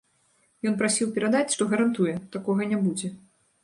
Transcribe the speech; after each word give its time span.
Ён 0.71 0.77
прасіў 0.79 1.13
перадаць, 1.19 1.53
што 1.59 1.71
гарантуе, 1.77 2.19
такога 2.37 2.61
не 2.75 2.85
будзе. 2.85 3.17